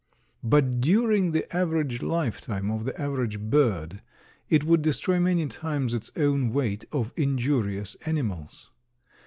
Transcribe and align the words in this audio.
But 0.43 0.81
during 0.81 1.29
the 1.29 1.45
average 1.55 2.01
lifetime 2.01 2.71
of 2.71 2.85
the 2.85 2.99
average 2.99 3.39
bird 3.39 4.01
it 4.49 4.63
would 4.63 4.81
destroy 4.81 5.19
many 5.19 5.45
times 5.45 5.93
its 5.93 6.09
own 6.17 6.51
weight 6.51 6.85
of 6.91 7.13
injurious 7.15 7.93
animals. 8.07 8.71